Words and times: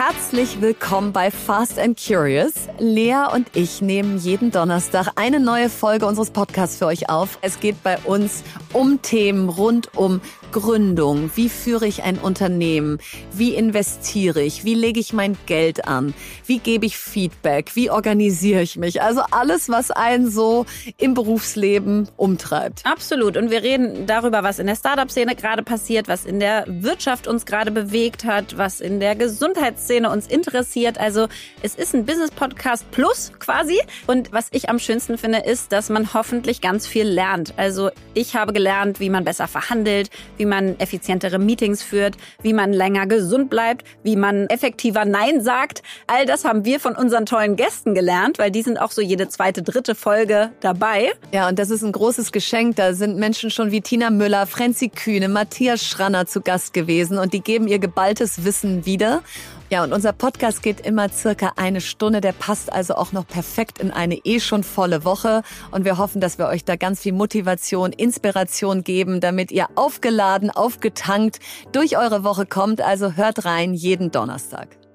Herzlich 0.00 0.60
willkommen 0.60 1.12
bei 1.12 1.32
Fast 1.32 1.76
and 1.76 1.98
Curious. 1.98 2.68
Lea 2.78 3.24
und 3.34 3.48
ich 3.54 3.82
nehmen 3.82 4.16
jeden 4.16 4.52
Donnerstag 4.52 5.08
eine 5.16 5.40
neue 5.40 5.68
Folge 5.68 6.06
unseres 6.06 6.30
Podcasts 6.30 6.78
für 6.78 6.86
euch 6.86 7.10
auf. 7.10 7.40
Es 7.42 7.58
geht 7.58 7.82
bei 7.82 7.98
uns 8.04 8.44
um 8.72 9.02
Themen 9.02 9.48
rund 9.48 9.96
um 9.96 10.20
Gründung. 10.52 11.30
Wie 11.34 11.48
führe 11.48 11.86
ich 11.86 12.04
ein 12.04 12.18
Unternehmen? 12.18 12.98
Wie 13.32 13.54
investiere 13.54 14.40
ich? 14.40 14.64
Wie 14.64 14.74
lege 14.74 15.00
ich 15.00 15.12
mein 15.12 15.36
Geld 15.46 15.86
an? 15.86 16.14
Wie 16.46 16.58
gebe 16.58 16.86
ich 16.86 16.96
Feedback? 16.96 17.74
Wie 17.74 17.90
organisiere 17.90 18.62
ich 18.62 18.76
mich? 18.76 19.02
Also 19.02 19.22
alles, 19.30 19.68
was 19.68 19.90
einen 19.90 20.30
so 20.30 20.64
im 20.96 21.14
Berufsleben 21.14 22.08
umtreibt. 22.16 22.82
Absolut. 22.84 23.36
Und 23.36 23.50
wir 23.50 23.62
reden 23.62 24.06
darüber, 24.06 24.42
was 24.42 24.58
in 24.58 24.66
der 24.66 24.76
Startup-Szene 24.76 25.34
gerade 25.34 25.62
passiert, 25.62 26.08
was 26.08 26.24
in 26.24 26.40
der 26.40 26.64
Wirtschaft 26.68 27.26
uns 27.26 27.46
gerade 27.46 27.70
bewegt 27.70 28.24
hat, 28.24 28.56
was 28.56 28.80
in 28.80 29.00
der 29.00 29.16
Gesundheitsszene 29.88 30.10
uns 30.10 30.26
interessiert. 30.26 30.98
Also 30.98 31.28
es 31.62 31.74
ist 31.74 31.94
ein 31.94 32.04
Business-Podcast 32.04 32.90
plus 32.90 33.32
quasi. 33.38 33.80
Und 34.06 34.32
was 34.32 34.48
ich 34.52 34.68
am 34.68 34.78
schönsten 34.78 35.18
finde, 35.18 35.38
ist, 35.38 35.72
dass 35.72 35.88
man 35.88 36.14
hoffentlich 36.14 36.60
ganz 36.60 36.86
viel 36.86 37.06
lernt. 37.06 37.54
Also 37.56 37.90
ich 38.14 38.36
habe 38.36 38.52
gelernt, 38.52 39.00
wie 39.00 39.10
man 39.10 39.24
besser 39.24 39.48
verhandelt, 39.48 40.10
wie 40.36 40.44
man 40.44 40.78
effizientere 40.78 41.38
Meetings 41.38 41.82
führt, 41.82 42.16
wie 42.42 42.52
man 42.52 42.72
länger 42.72 43.06
gesund 43.06 43.50
bleibt, 43.50 43.84
wie 44.02 44.16
man 44.16 44.46
effektiver 44.46 45.04
Nein 45.04 45.42
sagt. 45.42 45.82
All 46.06 46.26
das 46.26 46.44
haben 46.44 46.64
wir 46.64 46.80
von 46.80 46.94
unseren 46.94 47.26
tollen 47.26 47.56
Gästen 47.56 47.94
gelernt, 47.94 48.38
weil 48.38 48.50
die 48.50 48.62
sind 48.62 48.78
auch 48.78 48.90
so 48.90 49.00
jede 49.00 49.28
zweite, 49.28 49.62
dritte 49.62 49.94
Folge 49.94 50.50
dabei. 50.60 51.12
Ja, 51.32 51.48
und 51.48 51.58
das 51.58 51.70
ist 51.70 51.82
ein 51.82 51.92
großes 51.92 52.32
Geschenk. 52.32 52.76
Da 52.76 52.92
sind 52.92 53.16
Menschen 53.16 53.50
schon 53.50 53.70
wie 53.70 53.80
Tina 53.80 54.10
Müller, 54.10 54.46
Franzi 54.46 54.88
Kühne, 54.88 55.28
Matthias 55.28 55.84
Schranner 55.84 56.26
zu 56.26 56.40
Gast 56.40 56.74
gewesen 56.74 57.18
und 57.18 57.32
die 57.32 57.40
geben 57.40 57.68
ihr 57.68 57.78
geballtes 57.78 58.44
Wissen 58.44 58.84
wieder. 58.84 59.22
Ja, 59.78 59.84
und 59.84 59.92
unser 59.92 60.12
Podcast 60.12 60.64
geht 60.64 60.80
immer 60.80 61.08
circa 61.08 61.52
eine 61.54 61.80
Stunde. 61.80 62.20
Der 62.20 62.32
passt 62.32 62.72
also 62.72 62.96
auch 62.96 63.12
noch 63.12 63.24
perfekt 63.28 63.78
in 63.78 63.92
eine 63.92 64.16
eh 64.24 64.40
schon 64.40 64.64
volle 64.64 65.04
Woche. 65.04 65.42
Und 65.70 65.84
wir 65.84 65.98
hoffen, 65.98 66.20
dass 66.20 66.36
wir 66.36 66.48
euch 66.48 66.64
da 66.64 66.74
ganz 66.74 66.98
viel 67.02 67.12
Motivation, 67.12 67.92
Inspiration 67.92 68.82
geben, 68.82 69.20
damit 69.20 69.52
ihr 69.52 69.68
aufgeladen, 69.76 70.50
aufgetankt 70.50 71.38
durch 71.70 71.96
eure 71.96 72.24
Woche 72.24 72.44
kommt. 72.44 72.80
Also 72.80 73.12
hört 73.12 73.44
rein 73.44 73.72
jeden 73.72 74.10
Donnerstag. 74.10 74.87